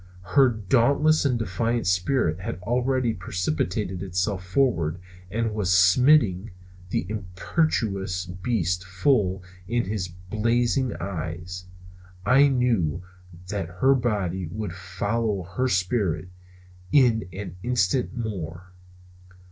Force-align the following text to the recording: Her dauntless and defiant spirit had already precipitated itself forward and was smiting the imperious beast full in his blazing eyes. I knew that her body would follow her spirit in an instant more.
Her 0.33 0.49
dauntless 0.49 1.25
and 1.25 1.37
defiant 1.37 1.85
spirit 1.85 2.39
had 2.39 2.55
already 2.63 3.13
precipitated 3.13 4.01
itself 4.01 4.43
forward 4.43 4.97
and 5.29 5.53
was 5.53 5.71
smiting 5.71 6.49
the 6.89 7.05
imperious 7.07 8.25
beast 8.25 8.83
full 8.83 9.43
in 9.67 9.85
his 9.85 10.07
blazing 10.07 10.95
eyes. 10.95 11.65
I 12.25 12.47
knew 12.47 13.03
that 13.49 13.69
her 13.69 13.93
body 13.93 14.47
would 14.47 14.73
follow 14.73 15.43
her 15.43 15.67
spirit 15.67 16.29
in 16.91 17.27
an 17.31 17.57
instant 17.61 18.17
more. 18.17 18.73